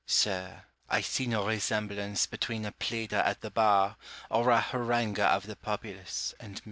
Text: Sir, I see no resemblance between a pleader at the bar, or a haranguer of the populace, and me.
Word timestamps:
Sir, 0.07 0.63
I 0.89 1.01
see 1.01 1.27
no 1.27 1.45
resemblance 1.45 2.25
between 2.25 2.65
a 2.65 2.71
pleader 2.71 3.17
at 3.17 3.41
the 3.41 3.51
bar, 3.51 3.97
or 4.31 4.49
a 4.49 4.59
haranguer 4.59 5.21
of 5.25 5.45
the 5.45 5.55
populace, 5.55 6.33
and 6.39 6.53
me. 6.55 6.59